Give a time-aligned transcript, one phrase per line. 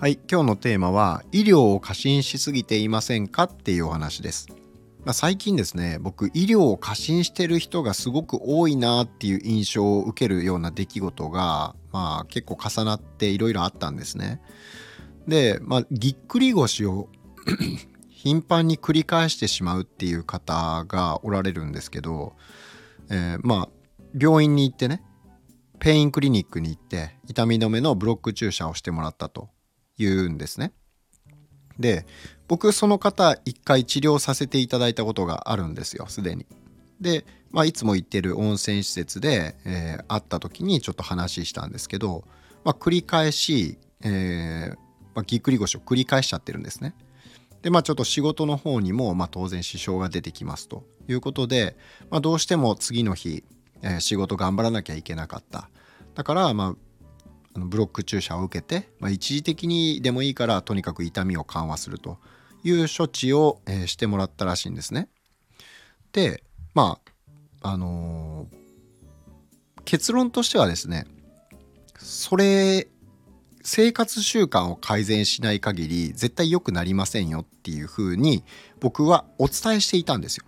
[0.00, 4.48] はい今日のテーマは医療を過信しすぎていませんかっていうお話です、
[5.04, 14.40] まあ、最近ですね僕医療を過信してる人がすごく多いなっていう印象を受けるような出来事がまあ結構重なっていろいろあったんですね。
[15.28, 17.10] でまあぎっくり腰を
[18.08, 22.32] 頻繁に繰り返してしまうっていう方がおられるんですけど、
[23.10, 23.68] えー、まあ
[24.18, 25.02] 病院に行ってね
[25.80, 29.48] ペインクリニックに行って痛み止めのブロック注射をしてもらったと
[29.98, 30.72] 言うんですね。
[31.78, 32.06] で
[32.46, 36.46] 僕その方一回治療させていただいたことがあるんですよすでに。
[37.00, 42.24] で、まあ、いつも行ってる温泉施設で、えー、会った時にちょっと話したんですけど、
[42.62, 44.76] まあ、繰り返し、えー
[45.14, 46.94] まあ、ぎっくり腰を繰り返しちゃってるんですね。
[47.62, 51.76] でまあちょっと仕事の方にも、まあ、当然支障が出てきますということで、
[52.10, 53.44] まあ、どうしても次の日、
[53.82, 55.70] え、仕事頑張らなきゃいけなかった。
[56.14, 56.76] だからま
[57.54, 62.18] あのブロック注射を受けて、まあ、一時的にでもいいからとにかく痛みを緩和すると
[62.62, 65.08] いう処置を、えー、してもらったらしいんですね。
[66.12, 66.42] で
[66.74, 66.98] ま
[67.62, 71.06] ああのー、結論としてはですね
[71.98, 72.88] それ
[73.62, 78.42] 生活習慣を改善しない限り絶対良くなりませんよっていうふうに
[78.80, 80.46] 僕はお伝えしていたんですよ。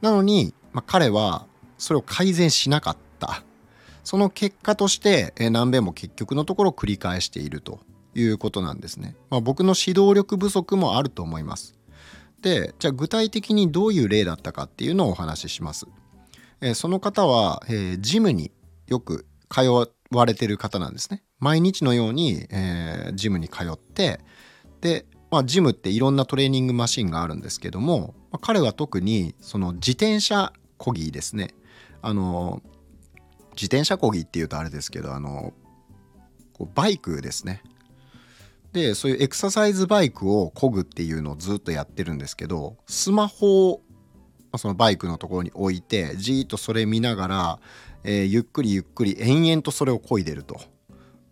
[0.00, 1.46] なのに、まあ、彼は
[1.78, 3.42] それを改善しなかった
[4.06, 7.80] その結果として、え何べんも結局のところ繰り返していると
[8.14, 9.16] いうことなんですね。
[9.30, 11.74] まあ、僕の指導力不足もあると思います。
[12.40, 15.86] でじゃあ具体的にどういう例だったかっていうのをお話しします。
[16.60, 18.52] えその方は、えー、ジムに
[18.86, 21.24] よく通われてる方なんですね。
[21.40, 24.20] 毎日のように、えー、ジムに通って
[24.80, 31.54] で、まあ、ジムっていろんなトレーニングマシンがあるんですけども、まあ、彼は特にその自転車こぎですね
[32.06, 32.62] あの
[33.54, 35.52] 自転車こぎっていうとあれですけどあの
[36.52, 37.64] こうバイクですね
[38.72, 43.80] でそういうエクササイズバイクをこぐっていうのをずっとやってるんですけどスマホを
[44.56, 47.58] そのバイクのところに置いてじーっとそれ見ながら、
[48.04, 50.60] えー、ゆっくりゆっくり延々とそれを漕いでると。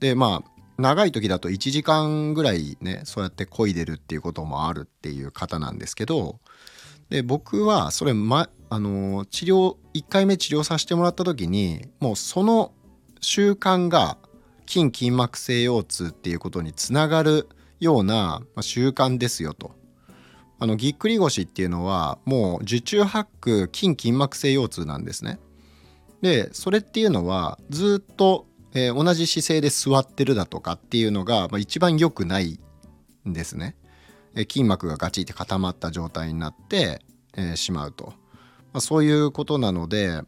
[0.00, 6.40] でまあ長い時だと1時間ぐらいねそうやって漕いでるっていうこともあるっていう方なんですけど
[7.10, 12.72] で僕はそれ、ま、あの治療1回目治療させてもらった時にもうその
[13.20, 14.18] 習慣が
[14.66, 17.48] 筋筋膜性腰痛っていうことにつながる
[17.80, 19.72] ような習慣ですよと。
[20.58, 25.38] あのぎっくり腰っていうのはもう受注発ック筋筋膜性腰痛なんですね。
[26.22, 32.58] でそれっていうのはずっと、えー、同じ姿勢で座ってるだとかっていうのが、まあ、一番良くない
[33.28, 33.76] んですね。
[34.36, 37.02] 筋膜がガチって固まった状態になって、
[37.56, 38.14] しまうと、
[38.72, 40.22] まあ、そういうことなので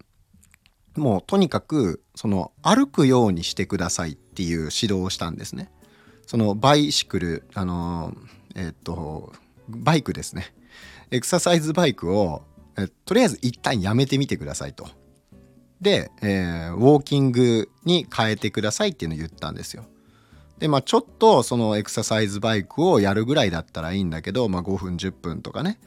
[0.97, 5.71] もうとにかくその歩くようにしてくださいっていう指導をしたんですね。
[6.27, 8.13] そのバイシクルあの
[8.57, 9.33] えっと
[9.69, 10.53] バイクですね
[11.11, 12.43] エクササイズバイクを
[13.05, 14.89] とりあえず一旦やめてみてくださいと。
[15.81, 19.85] で、えー、ウォーキングに変えてくださいっていうのを言ったんですよ。
[20.59, 25.79] でまあちょっとそのエクササイズバイクをやるぐらいだったらいいんだけど、まあ、5分10分とかね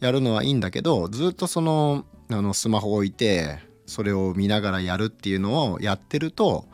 [0.00, 6.66] やるのはいいんだけどずっとそのあのスマホ置いてそれを見ながらやるっていうのをやってると、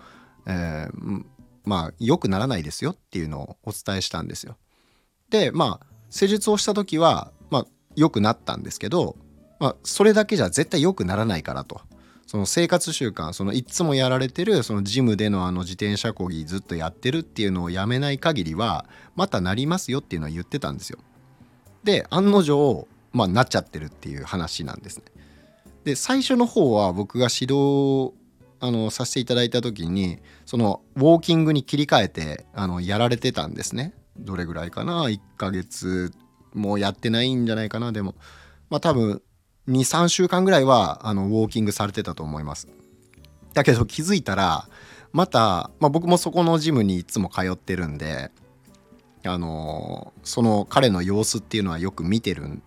[0.46, 1.24] えー、
[1.64, 4.56] まあ良くならないですよっていうのをお伝えしたんですよ。
[5.30, 7.66] でまあ施術をした時はまあ
[7.96, 9.16] 良くなったんですけど、
[9.58, 11.80] まあ、それだけじゃ絶対良くならないからと。
[12.28, 18.84] その生活習慣そのいつもやられてるそのジムでのあの自転車こぎずっとやってるっていうのをやめない限りは
[19.16, 20.98] またなりますよっていうのは言ってたんですよ。
[21.84, 25.04] で案の定まあなっちゃってるっていう話なんですね。
[25.84, 28.12] で最初の方は僕が指導
[28.60, 33.94] あのさせていただいた時にそのウォーキングに切り替えてあのやられてたんですね。
[34.18, 36.12] どれぐらいかな？1ヶ月
[36.52, 37.90] もやってないんじゃないかな？
[37.90, 38.16] でも
[38.68, 39.22] まあ多分
[39.68, 42.68] 23週間ぐらいはあのウォーキングされてたと思います。
[43.54, 44.68] だけど気づいたら
[45.12, 48.30] また、まあ、僕もそこのジムにいつも通ってるんで
[49.24, 52.62] あのその彼の様子っていうのはよく見てる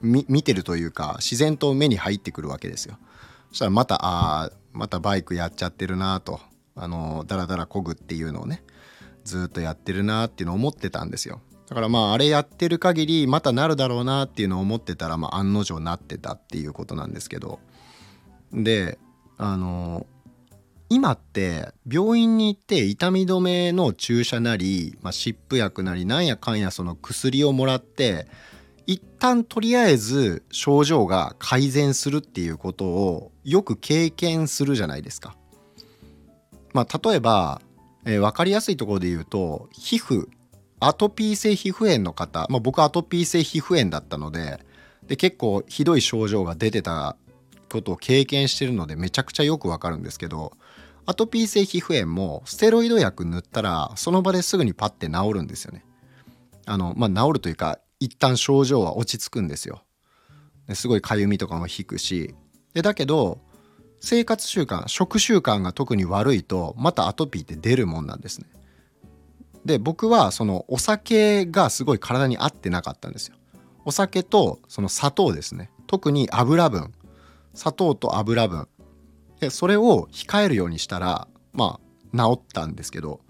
[0.00, 2.98] 見てるというか自然と目に入ってくるわけですよ。
[3.50, 6.40] そしたらまたあまたバイクやっちゃってるなと
[6.74, 8.64] あのダラダラこぐっていうのをね
[9.24, 11.40] ずっとやってるなっていうのを思ってたんですよ。
[11.72, 17.60] だからまああれやってる限りまたなるだろうなっていうのを思ってたらまあ案の定なってたっていうことなんですけど
[18.52, 18.98] で
[19.38, 20.06] あの
[20.90, 28.26] 今って病院に行って痛み止めの注射なり、まあ、湿布薬なりなんやかんやその薬をもらって
[28.86, 35.38] 一旦とりあえず症状が改善するっていうことをよく経験するじゃないですか。
[36.74, 37.62] まあ、例えば、
[38.04, 40.28] えー、分かりやすいところで言うと皮膚
[40.84, 44.60] アトピー性皮膚炎の方、まあ、僕はアトピー性皮膚炎だったので
[45.06, 47.16] で結構ひどい症状が出てた
[47.70, 50.52] ことを経験してるのでめちゃくちゃよくわかるんですけど
[51.06, 55.84] アトピー性皮膚炎もステロイド薬塗ったらその場ですぐにパッて治るんですよね。
[56.64, 59.82] あのまあ治るというか一旦症状は落ち着くんですよ。
[60.74, 62.34] すごいかゆみとかも引くし
[62.72, 63.40] でだけど
[64.00, 68.46] 生活習慣食習慣が特に悪いとまたアトピーって出るもんなんですね。
[69.64, 73.36] で僕はそのお酒がすごい体に合ってなかったんですよ。
[73.84, 76.92] お酒とその砂糖ですね特に油分
[77.54, 78.68] 砂糖と油分
[79.40, 81.80] でそれを控えるようにしたらま
[82.12, 83.20] あ治ったんですけど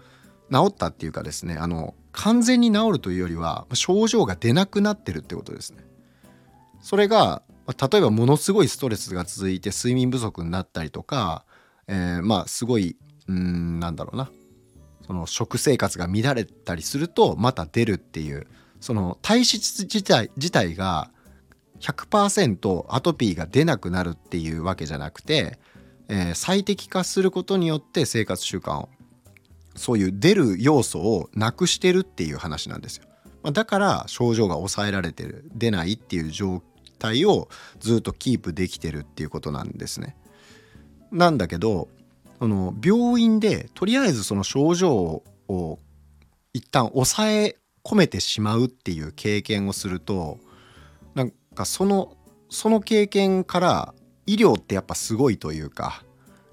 [0.51, 5.85] 治ったっていうかですねあの完全に治るというよりは症状が出なくなってるってことですね。
[6.83, 11.45] それが例えばものすごいストレスが続いて睡眠不足になったりとか、
[11.87, 12.97] えー、まあすごい
[13.29, 14.31] うんなんだろうな
[15.07, 18.47] その食生活が乱れたりするとまた出るっていう
[18.81, 21.11] その体質自体自体が
[21.81, 25.59] 100%アトピーが出なくなるっていうわけじゃなくて、
[26.09, 28.89] えー、最適化することによって生活習慣を
[29.75, 33.05] そういう出る要素をなくしてるっていう話なんですよ。
[33.53, 36.63] だから症状が抑えられてる出ないっていう状
[37.01, 37.49] 態を
[37.81, 40.17] ずっとキープできてるっていうことなんですね。
[41.11, 41.89] なんだけど
[42.43, 45.79] その病院でとりあえずその症状を
[46.53, 50.41] 一旦抑え込めてしまうっていう経験をすると
[51.15, 52.17] なんかその
[52.51, 53.95] その経験から
[54.27, 56.03] 医療ってやっぱすごいというか、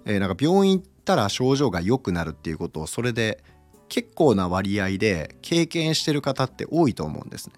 [0.06, 3.44] えー、なんか病院行ったら症状が良くなるっていうことをそれで
[3.88, 7.56] 結構な割合で経験してる方って多いと思うんですね。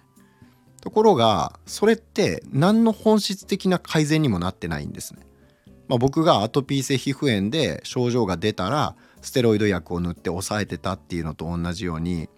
[0.80, 5.20] ところがそれって何の本質的な改善にもなってないんですね。
[5.92, 12.30] まあ、僕がアトピー性皮膚炎で症状が出たらステロイド薬を塗って抑えてたっていうのと同じように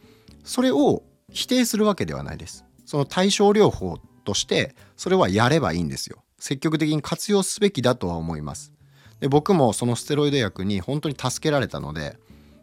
[0.43, 2.65] それを否定するわけではないです。
[2.85, 6.25] その対症療法としてそれはやればいいんですよ。
[6.41, 8.73] 積極的に活用すべきだとは思います。
[9.21, 12.19] で僕もそのステロイド薬に本当に助けられたので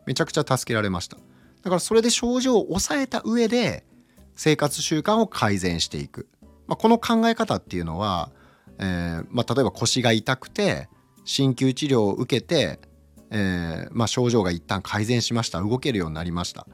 [0.05, 1.15] めちゃくちゃ助けられました。
[1.15, 3.85] だからそれで症状を抑えた上で
[4.35, 6.27] 生活習慣を改善していく。
[6.67, 8.29] まあ、この考え方っていうのは、
[8.81, 10.89] えー、まあ、例えば腰が痛くて
[11.24, 12.80] 鍼灸治療を受けて、
[13.30, 16.68] えー、まあ、症状が一旦改善しました動けるようになりました。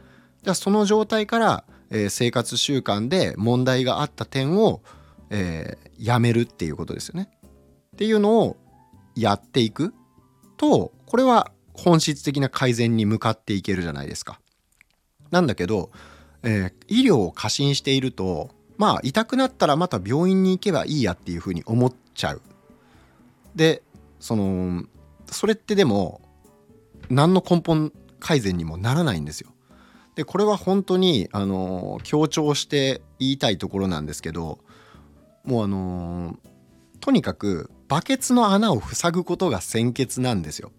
[0.43, 4.81] じゃあその状態からえー、生活習慣で問題があった点を、
[5.29, 7.29] え、やめるっていうことですよね。
[7.95, 8.57] っていうのを
[9.15, 9.93] やっていく
[10.57, 14.39] とこれは本質的な改善に向かっていけるじゃないですか。
[15.31, 15.91] なんだけど、
[16.43, 22.41] え、医療を過信しているとまあ痛くなったらまた病院に行けばいいやっていうふうに思っちゃう。
[23.55, 23.81] で
[24.19, 24.83] その
[25.27, 26.21] それってでも
[27.09, 29.51] 何の根本改善にもならないんですよ。
[30.15, 34.59] でこれは本当にあの強調して言いたいところなんですけど
[35.43, 36.35] もうあの
[36.99, 40.71] とにかくバケツの穴を塞ぐことが先決なんですよ。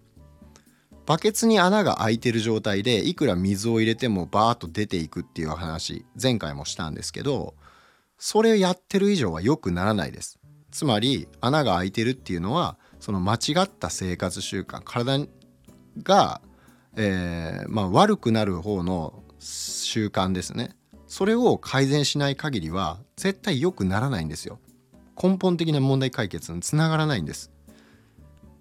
[1.05, 7.55] バケツに穴が開いてる状態でいくら水を入れてもバーッと出ていくっていう話前回もしたんですけど
[8.19, 10.39] それをやってる以上は良くならないです。
[10.71, 15.27] つまり穴が開いてるっていうのはその間違った生活習慣体
[16.03, 16.41] が、
[16.95, 20.75] えーまあ、悪くなる方の習慣ですね。
[21.07, 24.59] それを改善しない限りは絶対良くならないんですよ。
[25.21, 27.51] 根本的な問題解決につながらないんです。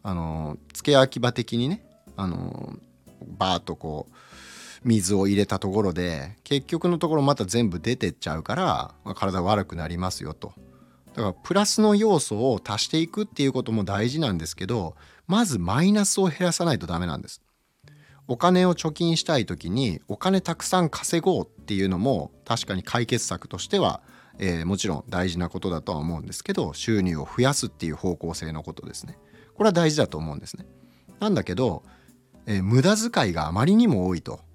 [0.02, 1.84] あの付け焼き場的にね
[2.16, 2.78] あの
[3.26, 4.14] バーッとこう
[4.88, 10.54] 水を入れたところで結局のところまた全部出てっちゃうからま体悪くなりますよと。
[11.14, 17.42] だからプラスの要素を足していくっていうことも大事なんですけどまずマイナスを減らさないとダメなんです。
[18.30, 24.02] お金を貯金したい時にお金たくさん稼ごうっていうのも確かに解決策としては、
[24.38, 29.18] えー、もちろん大事なことだとは思うんですけど収入を増やすっていう方向性のことですね。
[29.54, 30.66] これは大事だと思うんですね。
[31.20, 31.82] なんだけど、
[32.46, 34.47] えー、無駄遣いがあまりにも多いと。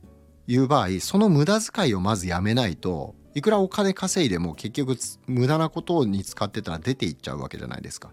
[0.48, 4.98] いう場合その無駄遣いをまずやめないといくらお金稼いでも結局
[5.28, 8.12] 無駄なことに使ってたら出ていっちゃうわけじゃないですか。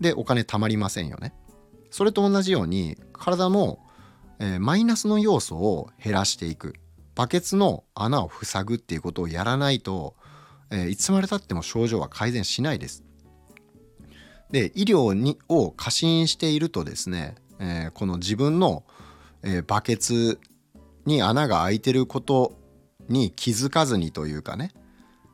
[0.00, 1.34] でお金貯まりませんよね。
[1.90, 3.88] それと同じように体も
[4.40, 6.74] えー、マイナスの要素を減らしていく。
[7.14, 10.14] バケツの穴を塞ぐっていうことをやらないと、
[10.70, 13.02] えー、いつまでたっても症状は改善しないです。
[14.50, 18.84] で医療にを過信しているとですね、えー、この自分の、
[19.42, 20.38] えー、バケツ
[21.08, 22.52] に穴が開いてること
[23.08, 24.72] に気づかずにというかね、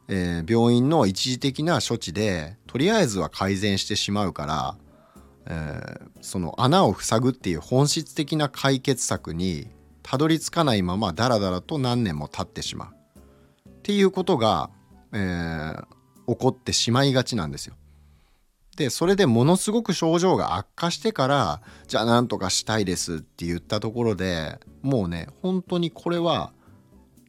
[0.08, 4.76] えー、病院の一時的な処置でとりあえずは改善してしまうから
[5.46, 9.68] えー、その穴を塞ぐっていう本質的な解決策に
[10.02, 14.70] たどり着かないままダラダラと何年も経ってしまうっていうことが、
[15.12, 15.84] えー、
[16.26, 17.74] 起こってしまいがちなんですよ。
[18.76, 26.52] でそれでものすごく症状が悪化してからじゃあなんとかしたいですって言ったところでもうね本当にこれは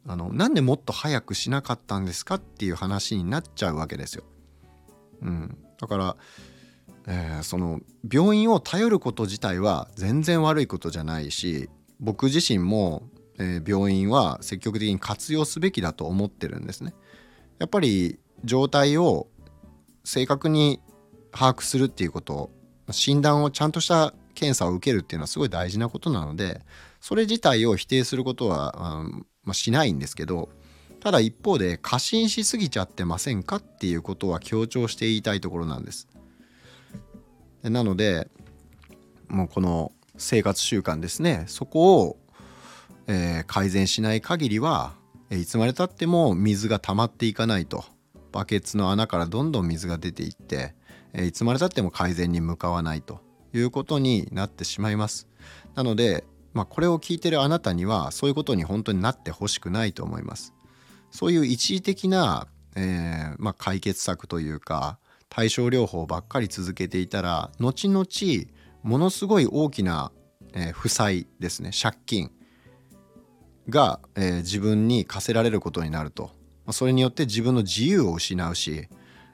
[0.07, 4.23] あのなんでもっと早くしなかったんですかっていう話になっちゃうわけですよ。
[5.21, 6.15] うん、だから、
[7.07, 7.79] えー、その
[8.11, 13.09] 病院を頼ること自体は全然悪いことじゃないし僕自身も、
[13.39, 16.93] えー、病院は積極的に活用すべきだと思ってるんですね。
[17.57, 19.27] やっぱり状態を
[20.03, 20.81] 正確に
[21.35, 22.49] 把握するっていうこと
[22.91, 26.61] 診断をちゃんとした検査を受けるっていうのはすごい大事なことなので
[27.01, 29.03] それ自体を否定することは、
[29.43, 30.49] まあ、しないんですけど
[31.01, 36.07] ただ一方で過信しすぎちゃってませんかっていうことは強調して言いたいところなんです。
[37.61, 38.27] なので
[39.27, 42.17] もうこの生活習慣ですねそこを、
[43.07, 44.93] えー、改善しない限りは
[45.31, 47.83] いつまでたっても水が溜まっていかないと
[48.31, 50.75] バケツの穴からどんどん水が出ていって
[51.23, 53.21] いつまでたっても改善に向かわないと
[53.53, 55.27] いうことになってしまいます。
[55.75, 60.53] なので、まあ、これを聞いてるあなたにはそういうことに本当になってほしくないと思います。
[61.11, 68.05] そういう一時的な、えー、まあ、解決策というか対症療法ばっかり続けていたら後々
[68.83, 70.11] ものすごい大きな、
[70.53, 72.31] えー、負債ですね借金
[73.69, 76.31] が、えー、自分に課せられることになると、
[76.65, 78.89] まあ、それによって自分の自由を失うし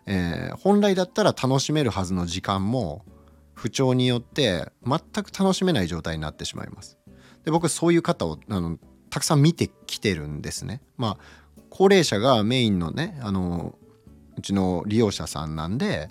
[0.06, 3.06] えー、本来だったら楽しめるはずの時間も
[3.54, 6.98] 不調によって全く楽しめない状態になってしまいます。
[7.46, 8.78] で僕そういう方をあの
[9.10, 10.82] たくさん見てきてるんですね。
[10.98, 11.18] まあ
[11.70, 13.76] 高齢者がメインのねあの
[14.38, 16.10] うちの利用者さんなんで、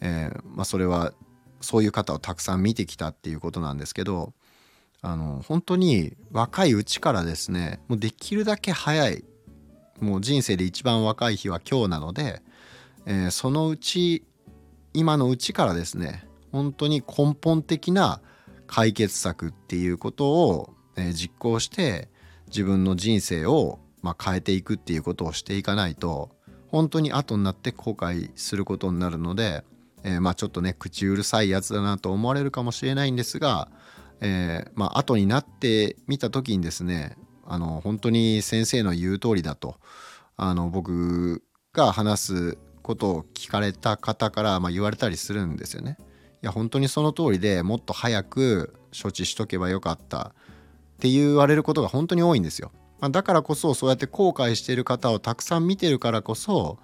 [0.00, 1.12] えー、まあ、それは
[1.60, 4.32] そういう方をたくさん見てきたっていうことなんですけど
[5.02, 9.24] あの本当に若いうちからですねもうできるだけ早い
[10.00, 12.42] もう人生で一番若い日は今日なので
[13.06, 14.24] えー、そのうち
[14.92, 18.20] 今のうちからですね本当に根本的な
[18.66, 22.08] 解決策っていうことを、えー、実行して
[22.48, 26.30] 自分の人生を、まあ、変えていくっていうことをしていかないと
[26.68, 29.64] 本当に後になって後悔することになるので、
[30.04, 33.68] えー、まあちょっとね口うるさいやつだなと思われるかもしれないんですが、
[34.20, 39.76] えー、まあ後になってみた時にですねあの本当に先生の言う通りだと
[40.36, 41.42] あの僕
[41.72, 42.58] が話す
[42.90, 45.96] ことを聞かれた方からま言われたりするんですよね。
[46.42, 50.32] いや本当にその通りでもっと早く処置しとけばよかったっ
[50.98, 52.72] て言われることが本当に多いんですよ。
[52.98, 56.78] まあ、だからこそそうやって後悔してる方をたくさん見てるからこそ、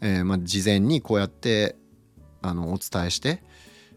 [0.00, 1.74] えー、ま事前にこうやって
[2.40, 3.42] あのお伝えして、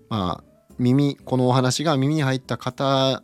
[0.10, 0.44] まあ、
[0.80, 3.22] 耳このお話が耳に入った方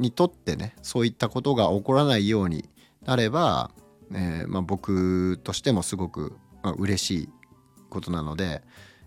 [0.00, 2.68] にとってねそういったことが起こらないように
[3.04, 3.70] なれば、
[4.12, 6.36] えー、ま、僕としてもすごく、
[6.76, 7.28] 嬉しい
[7.88, 8.62] ことなので、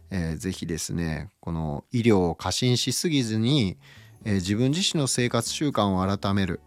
[0.09, 3.77] えー、ぜひですねこの医療を過信しすぎずに、
[4.25, 6.59] えー、自分自身の生活習慣を改める、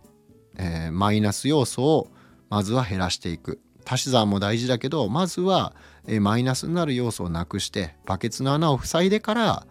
[0.57, 2.09] えー、マイナス要素を
[2.49, 3.61] まずは減らしていく。
[3.87, 5.75] 足し算も大事だけどまずは、
[6.07, 9.67] えー、マイナスになる要素をなくしてバケツの穴を塞いでから、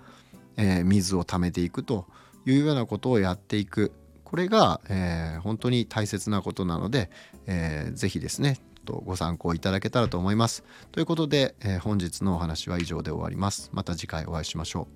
[0.56, 2.06] えー、水を溜めていくと
[2.46, 3.92] いうようなことをやっていく。
[4.24, 7.12] これが、えー、本当に大切なことなので、
[7.46, 10.64] えー、ぜひですねとご参考いただけたらと思います。
[10.92, 13.70] ということで、えー、本日のお話は以上で終わります。
[13.74, 14.88] また次回お会いしましょ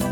[0.00, 0.09] う。